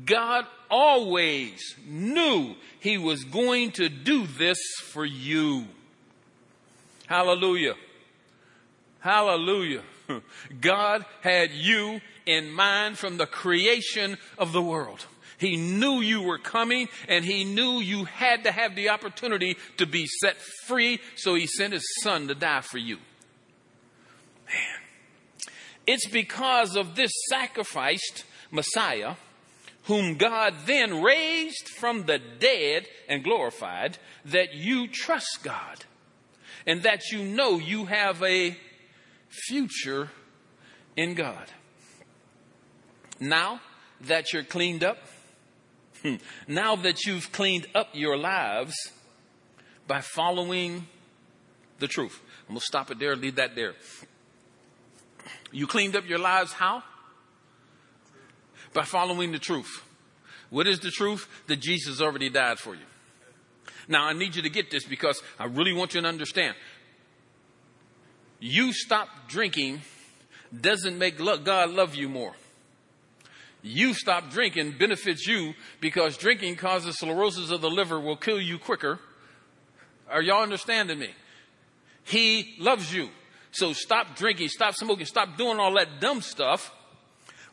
[0.06, 4.60] God always knew He was going to do this
[4.92, 5.66] for you.
[7.08, 7.76] Hallelujah.
[9.00, 9.84] Hallelujah.
[10.62, 15.06] God had you in mind from the creation of the world.
[15.40, 19.86] He knew you were coming and he knew you had to have the opportunity to
[19.86, 21.00] be set free.
[21.16, 22.98] So he sent his son to die for you.
[24.48, 24.80] Man.
[25.88, 29.16] It's because of this sacrificed Messiah,
[29.84, 35.86] whom God then raised from the dead and glorified, that you trust God
[36.68, 38.58] and that you know you have a
[39.30, 40.10] future
[40.96, 41.48] in God.
[43.20, 43.62] Now
[44.02, 44.98] that you're cleaned up.
[46.48, 48.74] now that you've cleaned up your lives
[49.88, 50.88] by following
[51.80, 52.22] the truth.
[52.48, 53.74] I'm going to stop it there, leave that there.
[55.52, 56.84] You cleaned up your lives how?
[58.74, 59.84] By following the truth.
[60.50, 61.28] What is the truth?
[61.48, 62.86] That Jesus already died for you.
[63.88, 66.56] Now, I need you to get this because I really want you to understand.
[68.40, 69.82] You stop drinking
[70.56, 72.34] doesn't make God love you more
[73.62, 78.58] you stop drinking benefits you because drinking causes cirrhosis of the liver will kill you
[78.58, 79.00] quicker.
[80.10, 81.10] Are y'all understanding me?
[82.04, 83.10] He loves you.
[83.52, 86.72] So stop drinking, stop smoking, stop doing all that dumb stuff.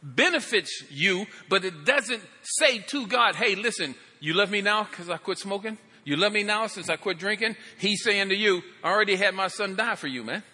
[0.02, 5.10] Benefits you, but it doesn't say to God, hey, listen, you love me now because
[5.10, 5.78] I quit smoking?
[6.04, 7.56] You love me now since I quit drinking?
[7.78, 10.44] He's saying to you, I already had my son die for you, man.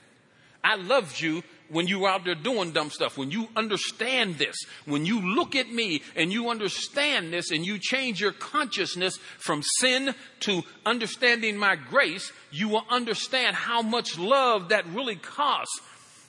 [0.64, 4.56] I loved you when you are out there doing dumb stuff, when you understand this,
[4.84, 9.62] when you look at me and you understand this and you change your consciousness from
[9.78, 15.80] sin to understanding my grace, you will understand how much love that really costs,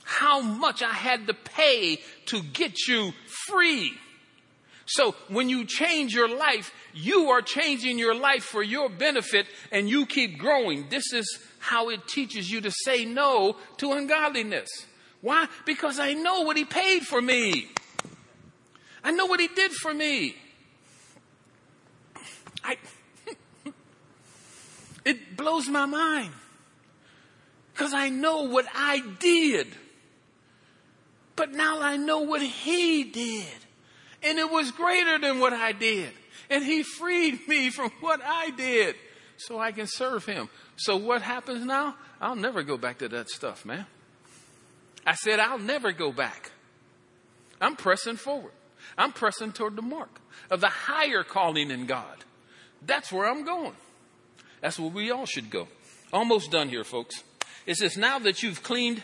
[0.06, 3.12] how much I had to pay to get you
[3.48, 3.94] free.
[4.86, 9.90] So when you change your life, you are changing your life for your benefit and
[9.90, 10.88] you keep growing.
[10.90, 14.70] This is how it teaches you to say no to ungodliness.
[15.24, 15.48] Why?
[15.66, 17.70] Because I know what he paid for me.
[19.06, 20.36] I know what he did for me.
[22.62, 22.76] I,
[25.06, 26.34] it blows my mind
[27.74, 29.68] because I know what I did.
[31.38, 33.48] But now I know what he did.
[34.24, 36.12] And it was greater than what I did.
[36.50, 38.98] And he freed me from what I did
[39.38, 40.50] so I can serve him.
[40.76, 41.96] So what happens now?
[42.20, 43.86] I'll never go back to that stuff, man.
[45.06, 46.52] I said, I'll never go back.
[47.60, 48.54] I'm pressing forward.
[48.98, 52.24] I'm pressing toward the mark of the higher calling in God.
[52.86, 53.76] That's where I'm going.
[54.62, 55.68] That's where we all should go.
[56.12, 57.24] Almost done here, folks.
[57.66, 59.04] It says, now that you've cleaned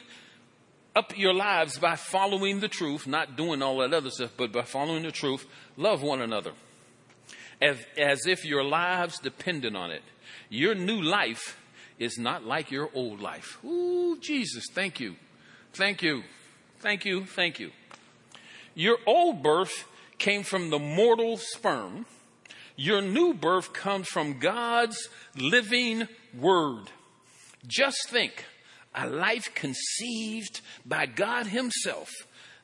[0.96, 4.64] up your lives by following the truth, not doing all that other stuff, but by
[4.64, 5.46] following the truth,
[5.78, 6.52] love one another
[7.62, 10.04] as, as if your lives depended on it.
[10.50, 11.58] Your new life
[11.98, 13.64] is not like your old life.
[13.64, 15.16] Ooh, Jesus, thank you.
[15.74, 16.24] Thank you.
[16.80, 17.26] Thank you.
[17.26, 17.72] Thank you.
[18.76, 19.86] Your old birth
[20.18, 22.06] came from the mortal sperm.
[22.76, 26.08] Your new birth comes from God's living
[26.38, 26.90] word.
[27.68, 28.46] Just think
[28.96, 32.10] a life conceived by God Himself.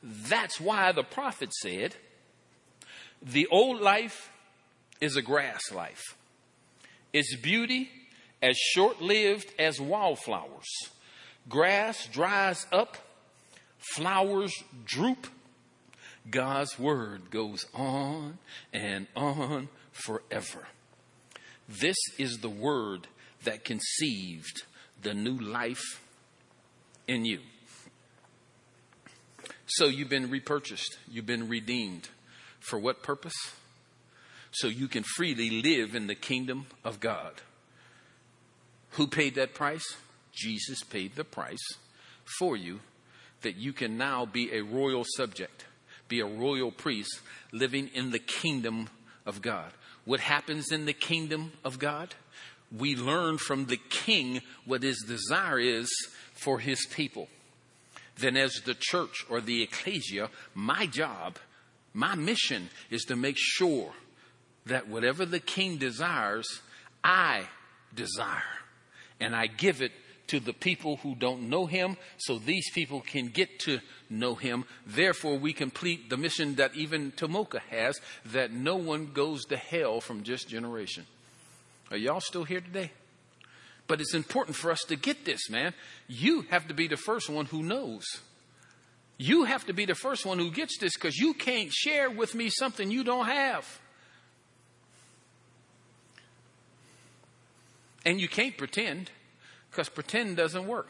[0.02, 1.96] That's why the prophet said,
[3.22, 4.32] the old life
[5.02, 6.16] is a grass life.
[7.12, 7.90] Its beauty
[8.42, 10.68] as short lived as wildflowers.
[11.48, 12.98] Grass dries up,
[13.94, 14.54] flowers
[14.86, 15.28] droop.
[16.30, 18.40] God's word goes on
[18.74, 20.68] and on forever.
[21.70, 23.08] This is the word
[23.44, 24.64] that conceived
[25.02, 26.02] the new life
[27.08, 27.40] in you.
[29.68, 32.10] So you've been repurchased, you've been redeemed.
[32.60, 33.36] For what purpose?
[34.52, 37.34] So you can freely live in the kingdom of God.
[38.92, 39.86] Who paid that price?
[40.36, 41.78] Jesus paid the price
[42.40, 42.80] for you
[43.42, 45.66] that you can now be a royal subject,
[46.08, 47.20] be a royal priest
[47.52, 48.90] living in the kingdom
[49.26, 49.72] of God.
[50.06, 52.14] What happens in the kingdom of God?
[52.76, 55.90] We learn from the king what his desire is
[56.34, 57.28] for his people.
[58.18, 61.38] Then, as the church or the ecclesia, my job,
[61.94, 63.92] my mission is to make sure
[64.66, 66.48] that whatever the king desires,
[67.04, 67.48] I
[67.94, 68.42] desire.
[69.20, 69.92] And I give it
[70.28, 74.66] to the people who don't know him so these people can get to know him.
[74.86, 80.02] Therefore, we complete the mission that even Tomoka has that no one goes to hell
[80.02, 81.06] from just generation.
[81.92, 82.92] Are y'all still here today?
[83.88, 85.74] But it's important for us to get this, man.
[86.08, 88.04] You have to be the first one who knows.
[89.18, 92.36] You have to be the first one who gets this because you can't share with
[92.36, 93.80] me something you don't have.
[98.06, 99.10] And you can't pretend
[99.76, 100.88] because pretend doesn't work.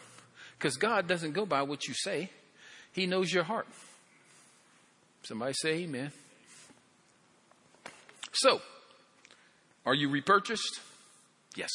[0.58, 2.30] Because God doesn't go by what you say,
[2.94, 3.68] He knows your heart.
[5.24, 6.12] Somebody say amen.
[8.32, 8.62] So,
[9.86, 10.82] are you repurchased?
[11.56, 11.72] Yes.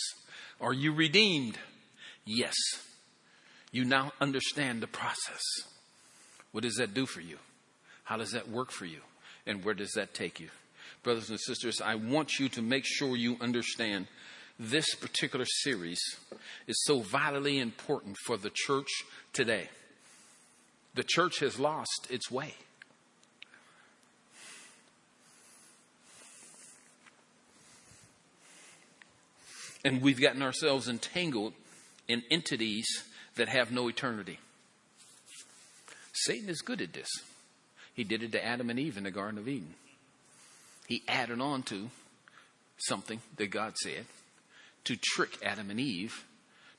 [0.61, 1.59] Are you redeemed?
[2.25, 2.55] Yes.
[3.73, 5.43] You now understand the process.
[6.53, 7.39] What does that do for you?
[8.05, 9.01] How does that work for you?
[9.47, 10.49] And where does that take you?
[11.03, 14.07] Brothers and sisters, I want you to make sure you understand
[14.61, 15.99] this particular series
[16.67, 18.91] is so vitally important for the church
[19.33, 19.71] today.
[20.95, 22.55] The church has lost its way.
[29.83, 31.55] And we've gotten ourselves entangled
[32.07, 32.87] in entities
[33.37, 34.39] that have no eternity.
[36.13, 37.09] Satan is good at this.
[37.95, 39.75] He did it to Adam and Eve in the Garden of Eden.
[40.87, 41.89] He added on to
[42.77, 44.05] something that God said
[44.85, 46.25] to trick Adam and Eve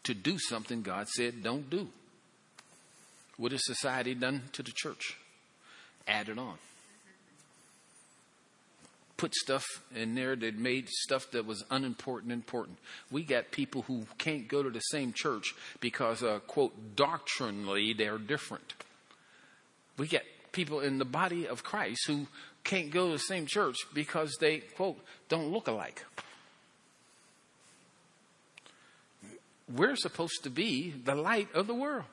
[0.03, 1.87] to do something God said don't do.
[3.37, 5.17] What has society done to the church?
[6.07, 6.55] Added on.
[9.17, 12.77] Put stuff in there that made stuff that was unimportant important.
[13.11, 18.17] We got people who can't go to the same church because, uh, quote, doctrinally they're
[18.17, 18.73] different.
[19.97, 22.27] We get people in the body of Christ who
[22.63, 24.99] can't go to the same church because they, quote,
[25.29, 26.03] don't look alike.
[29.76, 32.05] We're supposed to be the light of the world.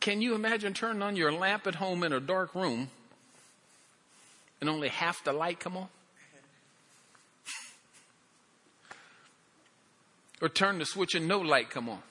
[0.00, 2.90] Can you imagine turning on your lamp at home in a dark room
[4.60, 5.88] and only half the light come on?
[10.40, 12.02] Or turn the switch and no light come on.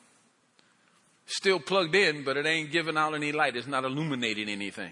[1.28, 3.56] Still plugged in, but it ain't giving out any light.
[3.56, 4.92] It's not illuminating anything.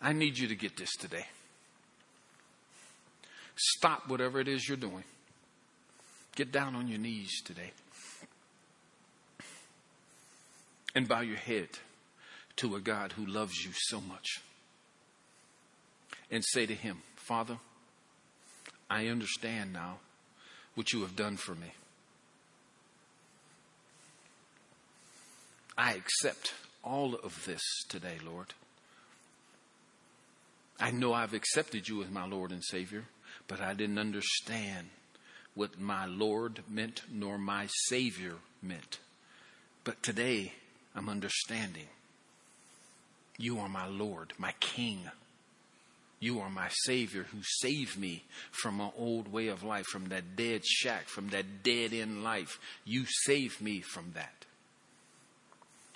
[0.00, 1.26] I need you to get this today.
[3.54, 5.04] Stop whatever it is you're doing.
[6.34, 7.72] Get down on your knees today
[10.94, 11.68] and bow your head
[12.56, 14.40] to a God who loves you so much
[16.30, 17.58] and say to Him, Father,
[18.90, 19.98] I understand now
[20.74, 21.72] what you have done for me.
[25.76, 28.54] I accept all of this today, Lord.
[30.80, 33.04] I know I've accepted you as my Lord and Savior,
[33.48, 34.88] but I didn't understand
[35.54, 38.98] what my Lord meant nor my Savior meant.
[39.84, 40.52] But today
[40.94, 41.88] I'm understanding.
[43.38, 45.10] You are my Lord, my King.
[46.20, 48.22] You are my Savior who saved me
[48.52, 52.60] from an old way of life, from that dead shack, from that dead end life.
[52.84, 54.44] You saved me from that.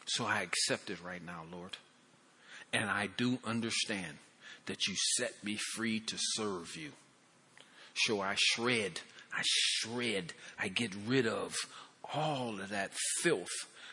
[0.07, 1.77] So I accept it right now, Lord.
[2.73, 4.19] And I do understand
[4.67, 6.91] that you set me free to serve you.
[7.95, 9.01] So I shred,
[9.37, 11.55] I shred, I get rid of
[12.15, 13.51] all of that filth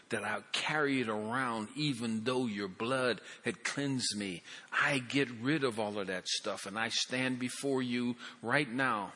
[0.10, 4.44] that I carried around even though your blood had cleansed me.
[4.72, 9.14] I get rid of all of that stuff and I stand before you right now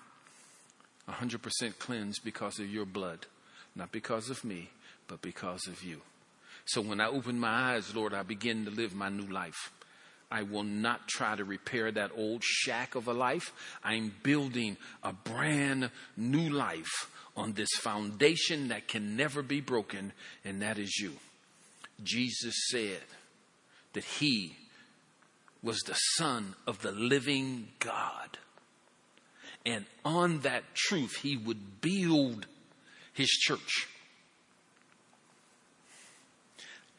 [1.07, 3.27] 100% cleansed because of your blood,
[3.75, 4.69] not because of me,
[5.07, 6.01] but because of you.
[6.65, 9.71] So when I open my eyes, Lord, I begin to live my new life.
[10.29, 13.53] I will not try to repair that old shack of a life.
[13.83, 20.11] I'm building a brand new life on this foundation that can never be broken,
[20.43, 21.13] and that is you.
[22.03, 23.03] Jesus said
[23.93, 24.55] that he
[25.63, 28.37] was the Son of the living God.
[29.65, 32.47] And on that truth, he would build
[33.13, 33.87] his church.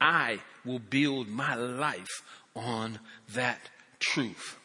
[0.00, 2.22] I will build my life
[2.58, 2.98] on
[3.34, 3.60] that
[4.00, 4.58] truth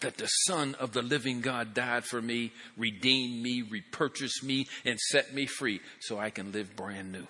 [0.00, 4.98] that the Son of the living God died for me, redeemed me, repurchased me, and
[4.98, 7.26] set me free so I can live brand new.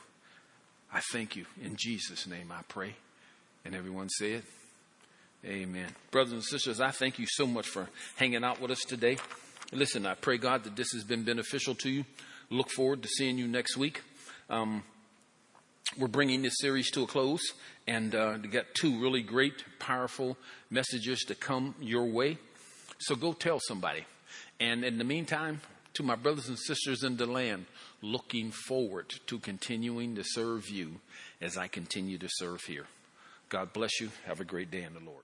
[0.93, 1.47] I thank you.
[1.63, 2.95] In Jesus' name I pray.
[3.65, 4.45] And everyone say it.
[5.45, 5.89] Amen.
[6.11, 9.19] Brothers and sisters, I thank you so much for hanging out with us today.
[9.73, 12.05] Listen, I pray, God, that this has been beneficial to you.
[12.51, 14.03] Look forward to seeing you next week.
[14.49, 14.83] Um,
[15.99, 17.41] we're bringing this series to a close,
[17.87, 20.37] and uh, we got two really great, powerful
[20.70, 22.39] messages to come your way.
[22.99, 24.05] So go tell somebody.
[24.59, 25.61] And in the meantime,
[25.95, 27.66] to my brothers and sisters in the land,
[28.03, 31.01] looking forward to continuing to serve you
[31.41, 32.87] as I continue to serve here.
[33.49, 34.11] God bless you.
[34.26, 35.22] Have a great day in the Lord.